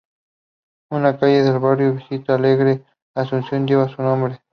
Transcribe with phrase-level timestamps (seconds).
[0.89, 4.41] Una calle del barrio Vista Alegre de Asunción lleva su nombre.